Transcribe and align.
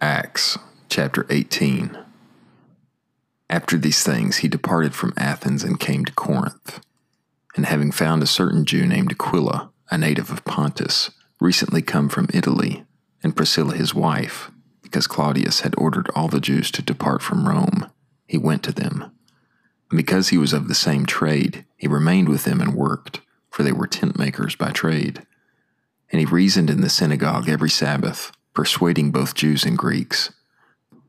Acts 0.00 0.58
chapter 0.90 1.24
18. 1.30 1.96
After 3.48 3.78
these 3.78 4.02
things, 4.02 4.38
he 4.38 4.48
departed 4.48 4.94
from 4.94 5.14
Athens 5.16 5.64
and 5.64 5.80
came 5.80 6.04
to 6.04 6.12
Corinth. 6.12 6.80
And 7.56 7.64
having 7.64 7.90
found 7.92 8.22
a 8.22 8.26
certain 8.26 8.66
Jew 8.66 8.86
named 8.86 9.12
Aquila, 9.12 9.70
a 9.90 9.96
native 9.96 10.30
of 10.30 10.44
Pontus, 10.44 11.12
recently 11.40 11.80
come 11.80 12.10
from 12.10 12.28
Italy, 12.34 12.84
and 13.22 13.34
Priscilla 13.34 13.74
his 13.74 13.94
wife, 13.94 14.50
because 14.82 15.06
Claudius 15.06 15.60
had 15.60 15.74
ordered 15.78 16.10
all 16.14 16.28
the 16.28 16.40
Jews 16.40 16.70
to 16.72 16.82
depart 16.82 17.22
from 17.22 17.48
Rome, 17.48 17.90
he 18.26 18.36
went 18.36 18.62
to 18.64 18.72
them. 18.72 19.10
And 19.90 19.96
because 19.96 20.28
he 20.28 20.36
was 20.36 20.52
of 20.52 20.68
the 20.68 20.74
same 20.74 21.06
trade, 21.06 21.64
he 21.78 21.88
remained 21.88 22.28
with 22.28 22.44
them 22.44 22.60
and 22.60 22.74
worked, 22.74 23.22
for 23.48 23.62
they 23.62 23.72
were 23.72 23.86
tent 23.86 24.18
makers 24.18 24.56
by 24.56 24.72
trade. 24.72 25.26
And 26.12 26.20
he 26.20 26.26
reasoned 26.26 26.68
in 26.68 26.82
the 26.82 26.90
synagogue 26.90 27.48
every 27.48 27.70
Sabbath, 27.70 28.32
persuading 28.56 29.12
both 29.12 29.34
Jews 29.34 29.64
and 29.64 29.76
Greeks. 29.76 30.32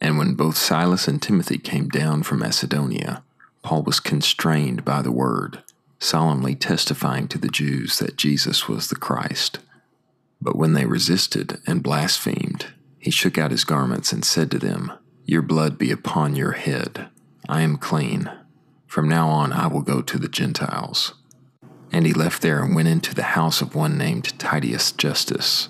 And 0.00 0.18
when 0.18 0.34
both 0.34 0.56
Silas 0.56 1.06
and 1.06 1.22
Timothy 1.22 1.56
came 1.56 1.88
down 1.88 2.24
from 2.24 2.40
Macedonia, 2.40 3.22
Paul 3.62 3.84
was 3.84 4.00
constrained 4.00 4.84
by 4.84 5.02
the 5.02 5.12
word, 5.12 5.62
solemnly 6.00 6.56
testifying 6.56 7.28
to 7.28 7.38
the 7.38 7.48
Jews 7.48 7.98
that 8.00 8.16
Jesus 8.16 8.68
was 8.68 8.88
the 8.88 8.96
Christ. 8.96 9.60
But 10.42 10.56
when 10.56 10.72
they 10.72 10.84
resisted 10.84 11.60
and 11.66 11.82
blasphemed, 11.82 12.66
he 12.98 13.10
shook 13.10 13.38
out 13.38 13.52
his 13.52 13.64
garments 13.64 14.12
and 14.12 14.24
said 14.24 14.50
to 14.50 14.58
them, 14.58 14.92
Your 15.24 15.42
blood 15.42 15.78
be 15.78 15.92
upon 15.92 16.34
your 16.34 16.52
head. 16.52 17.08
I 17.48 17.62
am 17.62 17.76
clean. 17.76 18.30
From 18.86 19.08
now 19.08 19.28
on 19.28 19.52
I 19.52 19.68
will 19.68 19.82
go 19.82 20.02
to 20.02 20.18
the 20.18 20.28
Gentiles. 20.28 21.14
And 21.92 22.04
he 22.04 22.12
left 22.12 22.42
there 22.42 22.62
and 22.62 22.74
went 22.74 22.88
into 22.88 23.14
the 23.14 23.22
house 23.22 23.60
of 23.60 23.74
one 23.74 23.96
named 23.96 24.38
Titius 24.38 24.92
Justus, 24.92 25.68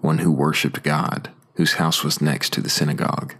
one 0.00 0.18
who 0.18 0.32
worshipped 0.32 0.82
God, 0.82 1.30
whose 1.54 1.74
house 1.74 2.04
was 2.04 2.20
next 2.20 2.52
to 2.52 2.60
the 2.60 2.70
synagogue. 2.70 3.34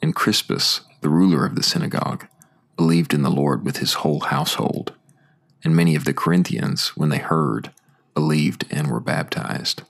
And 0.00 0.14
Crispus, 0.14 0.80
the 1.00 1.08
ruler 1.08 1.46
of 1.46 1.54
the 1.54 1.62
synagogue, 1.62 2.26
believed 2.76 3.14
in 3.14 3.22
the 3.22 3.30
Lord 3.30 3.64
with 3.64 3.78
his 3.78 3.94
whole 3.94 4.20
household. 4.20 4.92
And 5.64 5.76
many 5.76 5.94
of 5.94 6.04
the 6.04 6.14
Corinthians, 6.14 6.88
when 6.96 7.10
they 7.10 7.18
heard, 7.18 7.70
believed 8.14 8.64
and 8.70 8.90
were 8.90 9.00
baptized. 9.00 9.82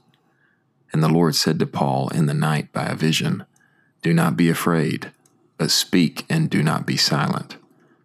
And 0.92 1.02
the 1.02 1.08
Lord 1.08 1.34
said 1.34 1.58
to 1.58 1.66
Paul 1.66 2.08
in 2.10 2.26
the 2.26 2.34
night 2.34 2.72
by 2.72 2.84
a 2.84 2.94
vision, 2.94 3.44
Do 4.02 4.12
not 4.12 4.36
be 4.36 4.50
afraid, 4.50 5.10
but 5.56 5.70
speak 5.70 6.26
and 6.28 6.50
do 6.50 6.62
not 6.62 6.86
be 6.86 6.96
silent, 6.96 7.56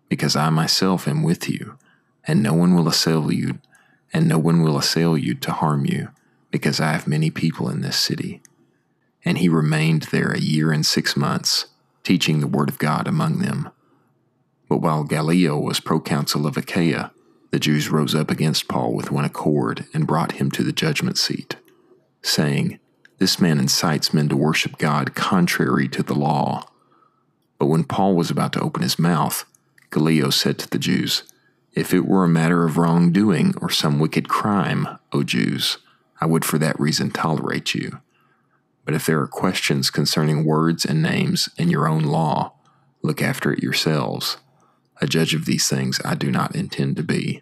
because 0.08 0.36
I 0.36 0.50
myself 0.50 1.08
am 1.08 1.24
with 1.24 1.50
you, 1.50 1.78
and 2.26 2.42
no 2.42 2.54
one 2.54 2.76
will 2.76 2.88
assail 2.88 3.32
you, 3.32 3.60
and 4.14 4.28
no 4.28 4.38
one 4.38 4.62
will 4.62 4.78
assail 4.78 5.18
you 5.18 5.34
to 5.36 5.52
harm 5.52 5.86
you, 5.86 6.10
because 6.52 6.80
I 6.80 6.92
have 6.92 7.08
many 7.08 7.30
people 7.30 7.70
in 7.70 7.82
this 7.82 7.98
city. 7.98 8.42
And 9.26 9.38
he 9.38 9.50
remained 9.50 10.04
there 10.04 10.32
a 10.32 10.40
year 10.40 10.72
and 10.72 10.86
six 10.86 11.18
months, 11.18 11.68
teaching 12.04 12.40
the 12.40 12.48
word 12.48 12.70
of 12.70 12.80
God 12.80 13.08
among 13.08 13.40
them. 13.40 13.70
But 14.70 14.82
while 14.82 15.04
Gallio 15.04 15.58
was 15.60 15.80
proconsul 15.80 16.46
of 16.48 16.58
Achaia, 16.58 17.12
the 17.52 17.60
Jews 17.60 17.90
rose 17.90 18.14
up 18.14 18.30
against 18.30 18.68
Paul 18.68 18.94
with 18.94 19.12
one 19.12 19.26
accord 19.26 19.86
and 19.94 20.08
brought 20.08 20.34
him 20.34 20.52
to 20.52 20.64
the 20.64 20.74
judgment 20.74 21.18
seat 21.18 21.56
saying, 22.28 22.80
This 23.18 23.40
man 23.40 23.60
incites 23.60 24.14
men 24.14 24.30
to 24.30 24.38
worship 24.38 24.78
God 24.78 25.16
contrary 25.16 25.88
to 25.90 26.04
the 26.04 26.16
law. 26.16 26.68
But 27.58 27.68
when 27.68 27.84
Paul 27.84 28.16
was 28.16 28.30
about 28.30 28.54
to 28.54 28.62
open 28.62 28.84
his 28.84 29.00
mouth, 29.00 29.46
Gallio 29.90 30.30
said 30.30 30.60
to 30.60 30.70
the 30.70 30.78
Jews, 30.78 31.24
If 31.74 31.94
it 31.94 32.06
were 32.06 32.26
a 32.26 32.30
matter 32.30 32.66
of 32.66 32.78
wrongdoing 32.78 33.56
or 33.62 33.70
some 33.70 34.00
wicked 34.00 34.30
crime, 34.30 34.88
O 35.12 35.24
Jews, 35.24 35.78
I 36.20 36.26
would 36.26 36.46
for 36.46 36.58
that 36.58 36.80
reason 36.80 37.12
tolerate 37.12 37.74
you. 37.74 38.00
But 38.86 38.94
if 38.94 39.06
there 39.06 39.20
are 39.20 39.28
questions 39.28 39.90
concerning 39.90 40.46
words 40.46 40.86
and 40.86 41.02
names 41.02 41.50
in 41.58 41.70
your 41.70 41.88
own 41.88 42.04
law, 42.04 42.54
look 43.02 43.22
after 43.22 43.52
it 43.52 43.62
yourselves. 43.62 44.38
A 45.02 45.08
judge 45.08 45.34
of 45.34 45.46
these 45.46 45.68
things 45.68 46.00
I 46.06 46.16
do 46.16 46.32
not 46.32 46.56
intend 46.56 46.96
to 46.96 47.04
be. 47.04 47.42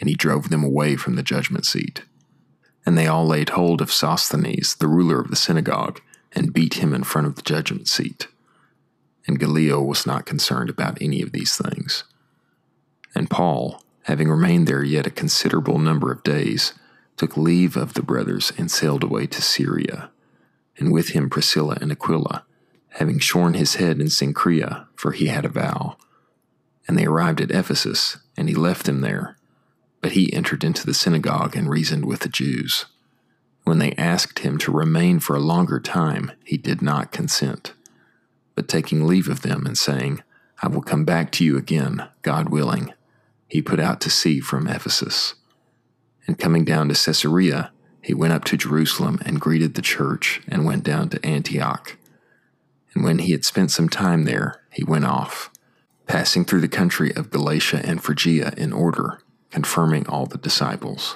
And 0.00 0.08
he 0.08 0.16
drove 0.16 0.50
them 0.50 0.64
away 0.64 0.96
from 0.96 1.14
the 1.14 1.22
judgment 1.22 1.64
seat. 1.64 2.02
And 2.84 2.98
they 2.98 3.06
all 3.06 3.26
laid 3.26 3.50
hold 3.50 3.80
of 3.80 3.92
Sosthenes, 3.92 4.74
the 4.74 4.88
ruler 4.88 5.20
of 5.20 5.30
the 5.30 5.36
synagogue, 5.36 6.00
and 6.32 6.52
beat 6.52 6.74
him 6.74 6.92
in 6.92 7.04
front 7.04 7.26
of 7.26 7.36
the 7.36 7.42
judgment 7.42 7.88
seat. 7.88 8.26
And 9.26 9.38
Gallio 9.38 9.80
was 9.80 10.06
not 10.06 10.26
concerned 10.26 10.68
about 10.68 10.98
any 11.00 11.22
of 11.22 11.32
these 11.32 11.56
things. 11.56 12.04
And 13.14 13.30
Paul, 13.30 13.82
having 14.02 14.28
remained 14.28 14.66
there 14.66 14.82
yet 14.82 15.06
a 15.06 15.10
considerable 15.10 15.78
number 15.78 16.10
of 16.10 16.24
days, 16.24 16.74
took 17.16 17.36
leave 17.36 17.76
of 17.76 17.94
the 17.94 18.02
brothers 18.02 18.52
and 18.58 18.70
sailed 18.70 19.04
away 19.04 19.26
to 19.26 19.42
Syria, 19.42 20.10
and 20.76 20.92
with 20.92 21.10
him 21.10 21.30
Priscilla 21.30 21.76
and 21.80 21.92
Aquila, 21.92 22.44
having 22.90 23.18
shorn 23.18 23.54
his 23.54 23.76
head 23.76 24.00
in 24.00 24.08
Cenchrea, 24.08 24.86
for 24.96 25.12
he 25.12 25.26
had 25.26 25.44
a 25.44 25.48
vow. 25.48 25.96
And 26.86 26.98
they 26.98 27.06
arrived 27.06 27.40
at 27.40 27.50
Ephesus, 27.50 28.18
and 28.36 28.48
he 28.48 28.54
left 28.54 28.86
them 28.86 29.00
there 29.00 29.36
but 30.04 30.12
he 30.12 30.30
entered 30.34 30.62
into 30.62 30.84
the 30.84 30.92
synagogue 30.92 31.56
and 31.56 31.70
reasoned 31.70 32.04
with 32.04 32.20
the 32.20 32.28
Jews. 32.28 32.84
When 33.62 33.78
they 33.78 33.92
asked 33.92 34.40
him 34.40 34.58
to 34.58 34.70
remain 34.70 35.18
for 35.18 35.34
a 35.34 35.40
longer 35.40 35.80
time, 35.80 36.32
he 36.44 36.58
did 36.58 36.82
not 36.82 37.10
consent. 37.10 37.72
But 38.54 38.68
taking 38.68 39.06
leave 39.06 39.28
of 39.28 39.40
them 39.40 39.64
and 39.64 39.78
saying, 39.78 40.22
I 40.60 40.68
will 40.68 40.82
come 40.82 41.06
back 41.06 41.32
to 41.32 41.44
you 41.44 41.56
again, 41.56 42.06
God 42.20 42.50
willing, 42.50 42.92
he 43.48 43.62
put 43.62 43.80
out 43.80 44.02
to 44.02 44.10
sea 44.10 44.40
from 44.40 44.66
Ephesus. 44.66 45.36
And 46.26 46.38
coming 46.38 46.64
down 46.64 46.88
to 46.88 46.94
Caesarea, 46.94 47.72
he 48.02 48.14
went 48.14 48.32
up 48.32 48.44
to 48.44 48.56
Jerusalem 48.56 49.20
and 49.24 49.40
greeted 49.40 49.74
the 49.74 49.82
church 49.82 50.42
and 50.48 50.64
went 50.64 50.84
down 50.84 51.08
to 51.10 51.24
Antioch. 51.26 51.96
And 52.94 53.04
when 53.04 53.18
he 53.18 53.32
had 53.32 53.44
spent 53.44 53.70
some 53.70 53.88
time 53.88 54.24
there, 54.24 54.62
he 54.72 54.84
went 54.84 55.04
off, 55.04 55.50
passing 56.06 56.44
through 56.44 56.60
the 56.60 56.68
country 56.68 57.14
of 57.14 57.30
Galatia 57.30 57.80
and 57.84 58.02
Phrygia 58.02 58.52
in 58.56 58.72
order 58.72 59.20
confirming 59.54 60.06
all 60.08 60.26
the 60.26 60.36
disciples. 60.36 61.14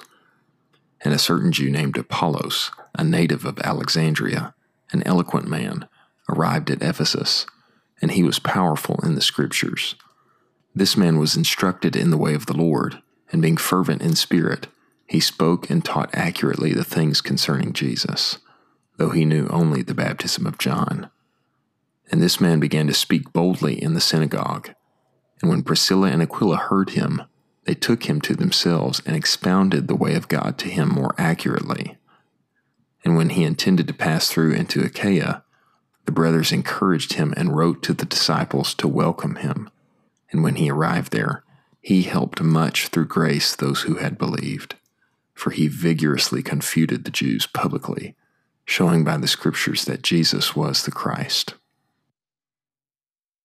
And 1.01 1.13
a 1.13 1.19
certain 1.19 1.51
Jew 1.51 1.69
named 1.69 1.97
Apollos, 1.97 2.71
a 2.97 3.03
native 3.03 3.43
of 3.43 3.59
Alexandria, 3.59 4.53
an 4.91 5.03
eloquent 5.05 5.47
man, 5.47 5.87
arrived 6.29 6.69
at 6.69 6.81
Ephesus, 6.81 7.45
and 8.01 8.11
he 8.11 8.23
was 8.23 8.39
powerful 8.39 8.97
in 9.03 9.15
the 9.15 9.21
Scriptures. 9.21 9.95
This 10.73 10.95
man 10.95 11.19
was 11.19 11.35
instructed 11.35 11.97
in 11.97 12.11
the 12.11 12.17
way 12.17 12.33
of 12.33 12.45
the 12.45 12.55
Lord, 12.55 13.01
and 13.31 13.41
being 13.41 13.57
fervent 13.57 14.01
in 14.01 14.15
spirit, 14.15 14.67
he 15.09 15.19
spoke 15.19 15.69
and 15.71 15.83
taught 15.83 16.13
accurately 16.13 16.71
the 16.71 16.83
things 16.83 17.19
concerning 17.19 17.73
Jesus, 17.73 18.37
though 18.97 19.09
he 19.09 19.25
knew 19.25 19.47
only 19.47 19.81
the 19.81 19.95
baptism 19.95 20.45
of 20.45 20.59
John. 20.59 21.09
And 22.11 22.21
this 22.21 22.39
man 22.39 22.59
began 22.59 22.85
to 22.87 22.93
speak 22.93 23.33
boldly 23.33 23.81
in 23.81 23.95
the 23.95 24.01
synagogue. 24.01 24.69
And 25.41 25.49
when 25.49 25.63
Priscilla 25.63 26.09
and 26.09 26.21
Aquila 26.21 26.57
heard 26.57 26.91
him, 26.91 27.23
they 27.65 27.73
took 27.73 28.03
him 28.03 28.21
to 28.21 28.35
themselves 28.35 29.01
and 29.03 29.15
expounded 29.15 29.87
the 29.87 29.95
way 29.95 30.13
of 30.13 30.27
God 30.27 30.59
to 30.59 30.69
him 30.69 30.89
more 30.89 31.15
accurately. 31.17 31.97
And 33.03 33.15
when 33.15 33.29
he 33.29 33.43
intended 33.43 33.87
to 33.87 33.93
pass 33.95 34.29
through 34.29 34.53
into 34.53 34.83
Achaia, 34.83 35.43
the 36.05 36.11
brothers 36.11 36.51
encouraged 36.51 37.13
him 37.13 37.33
and 37.35 37.55
wrote 37.55 37.81
to 37.83 37.93
the 37.93 38.05
disciples 38.05 38.75
to 38.75 38.87
welcome 38.87 39.37
him. 39.37 39.71
And 40.31 40.43
when 40.43 40.55
he 40.55 40.69
arrived 40.69 41.11
there, 41.11 41.43
he 41.81 42.03
helped 42.03 42.43
much 42.43 42.89
through 42.89 43.07
grace 43.07 43.55
those 43.55 43.81
who 43.81 43.95
had 43.95 44.19
believed, 44.19 44.75
for 45.39 45.51
he 45.51 45.69
vigorously 45.69 46.43
confuted 46.43 47.05
the 47.05 47.11
Jews 47.11 47.47
publicly, 47.47 48.15
showing 48.65 49.05
by 49.05 49.15
the 49.15 49.27
scriptures 49.27 49.85
that 49.85 50.03
Jesus 50.03 50.53
was 50.53 50.83
the 50.83 50.91
Christ. 50.91 51.53